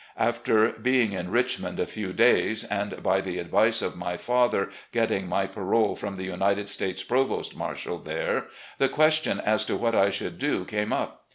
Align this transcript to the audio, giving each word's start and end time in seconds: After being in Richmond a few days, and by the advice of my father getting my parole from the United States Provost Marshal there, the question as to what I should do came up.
After 0.17 0.69
being 0.69 1.11
in 1.11 1.29
Richmond 1.29 1.79
a 1.79 1.85
few 1.85 2.11
days, 2.11 2.63
and 2.63 3.03
by 3.03 3.21
the 3.21 3.37
advice 3.37 3.83
of 3.83 3.95
my 3.95 4.17
father 4.17 4.71
getting 4.91 5.27
my 5.29 5.45
parole 5.45 5.95
from 5.95 6.15
the 6.15 6.23
United 6.25 6.67
States 6.69 7.03
Provost 7.03 7.55
Marshal 7.55 7.99
there, 7.99 8.47
the 8.79 8.89
question 8.89 9.39
as 9.39 9.63
to 9.65 9.75
what 9.77 9.93
I 9.93 10.09
should 10.09 10.39
do 10.39 10.65
came 10.65 10.91
up. 10.91 11.25